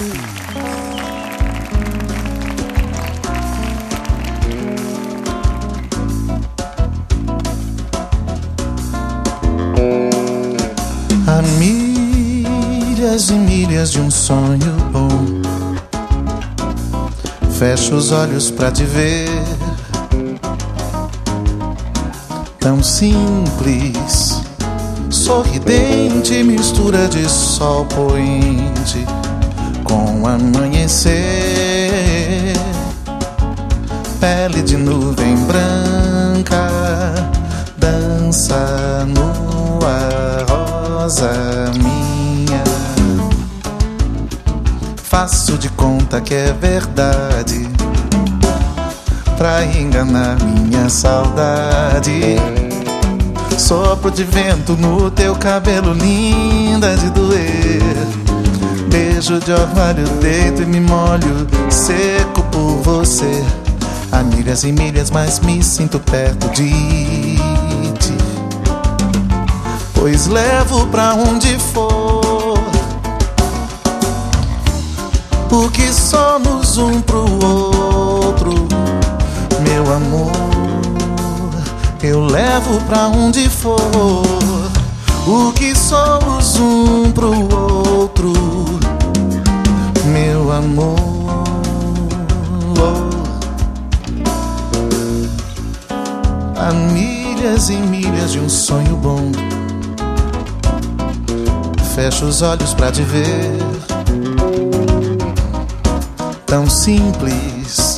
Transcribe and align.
A 0.00 0.02
milhas 11.58 13.28
e 13.28 13.34
milhas 13.34 13.92
de 13.92 14.00
um 14.00 14.10
sonho 14.10 14.58
bom. 14.90 15.10
Fecho 17.58 17.96
os 17.96 18.10
olhos 18.10 18.50
pra 18.50 18.72
te 18.72 18.84
ver. 18.84 19.28
Tão 22.58 22.82
simples, 22.82 24.40
sorridente, 25.10 26.42
mistura 26.42 27.06
de 27.06 27.28
sol 27.28 27.84
poente 27.84 29.04
com 29.90 30.24
amanhecer. 30.24 31.10
Pele 34.20 34.62
de 34.62 34.76
nuvem 34.76 35.34
branca, 35.34 36.70
dança 37.76 39.04
nua 39.08 40.46
rosa 40.48 41.32
minha. 41.74 42.62
Faço 45.02 45.58
de 45.58 45.68
conta 45.70 46.20
que 46.20 46.34
é 46.34 46.52
verdade 46.52 47.68
pra 49.36 49.64
enganar 49.64 50.36
minha 50.40 50.88
saudade. 50.88 52.36
Sopro 53.58 54.10
de 54.12 54.22
vento 54.22 54.76
no 54.76 55.10
teu 55.10 55.34
cabelo, 55.34 55.92
linda 55.92 56.96
de 56.96 57.10
doer. 57.10 58.39
Beijo 59.20 59.38
de 59.38 59.52
orvalho, 59.52 60.08
deito 60.22 60.62
e 60.62 60.64
me 60.64 60.80
molho, 60.80 61.46
seco 61.68 62.42
por 62.44 62.80
você. 62.82 63.44
Há 64.10 64.22
milhas 64.22 64.64
e 64.64 64.72
milhas, 64.72 65.10
mas 65.10 65.40
me 65.40 65.62
sinto 65.62 66.00
perto 66.00 66.48
de 66.48 66.70
ti. 67.98 68.16
Pois 69.92 70.26
levo 70.26 70.86
pra 70.86 71.12
onde 71.12 71.58
for 71.58 72.58
o 75.52 75.70
que 75.70 75.92
somos 75.92 76.78
um 76.78 77.02
pro 77.02 77.26
outro, 77.44 78.54
meu 79.60 79.92
amor. 79.92 80.32
Eu 82.02 82.24
levo 82.24 82.80
pra 82.86 83.08
onde 83.08 83.50
for 83.50 83.76
o 85.26 85.52
que 85.52 85.76
somos 85.76 86.56
um 86.56 87.12
pro 87.12 87.34
outro, 87.54 88.32
Milhas 96.92 97.70
e 97.70 97.76
milhas 97.76 98.32
de 98.32 98.38
um 98.38 98.48
sonho 98.48 98.94
bom. 98.96 99.32
Fecho 101.94 102.26
os 102.26 102.42
olhos 102.42 102.74
pra 102.74 102.92
te 102.92 103.02
ver. 103.02 103.58
Tão 106.44 106.68
simples, 106.68 107.96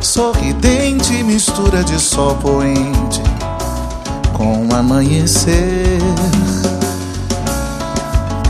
sorridente, 0.00 1.22
mistura 1.22 1.84
de 1.84 1.98
sol 2.00 2.36
poente 2.36 3.20
com 4.32 4.68
amanhecer. 4.74 6.00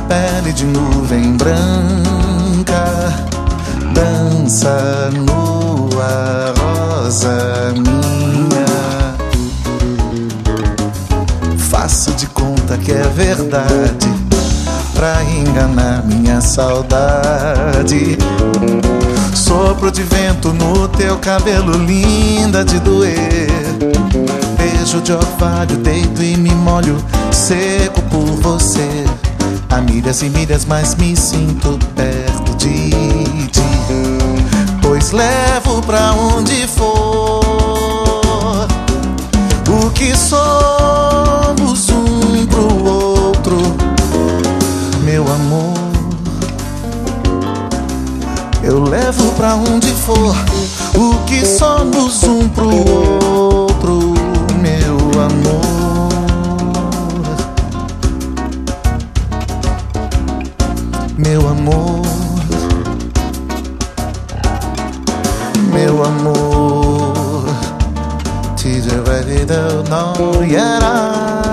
Pele 0.06 0.52
de 0.52 0.64
nuvem 0.64 1.36
branca, 1.36 2.84
dança 3.92 5.10
nua, 5.12 6.54
rosa 6.58 7.47
de 12.18 12.26
conta 12.26 12.76
que 12.76 12.90
é 12.90 13.02
verdade 13.14 14.08
pra 14.92 15.22
enganar 15.22 16.04
minha 16.04 16.40
saudade. 16.40 18.18
Sopro 19.32 19.88
de 19.88 20.02
vento 20.02 20.52
no 20.52 20.88
teu 20.88 21.16
cabelo, 21.18 21.78
linda 21.78 22.64
de 22.64 22.80
doer. 22.80 23.46
Beijo 24.56 25.00
de 25.00 25.12
orvalho, 25.12 25.76
deito 25.76 26.20
e 26.20 26.36
me 26.36 26.50
molho, 26.50 26.96
seco 27.30 28.02
por 28.10 28.26
você. 28.42 29.04
Há 29.70 29.80
milhas 29.80 30.20
e 30.20 30.28
milhas, 30.28 30.64
mas 30.64 30.96
me 30.96 31.14
sinto 31.14 31.78
perto 31.94 32.56
de 32.56 32.90
ti. 33.52 33.70
Pois 34.82 35.12
levo 35.12 35.80
pra 35.82 36.14
onde 36.14 36.66
for 36.66 37.07
Eu 48.68 48.84
levo 48.84 49.32
pra 49.32 49.54
onde 49.54 49.90
for 49.94 50.36
o 50.94 51.24
que 51.24 51.46
somos 51.46 52.22
um 52.22 52.46
pro 52.50 52.68
outro, 52.68 54.12
meu 54.60 55.22
amor. 55.22 56.08
Meu 61.16 61.48
amor, 61.48 62.02
meu 65.72 66.04
amor, 66.04 67.46
te 68.54 68.82
to 68.82 69.82
know, 69.88 70.44
yeah. 70.44 71.47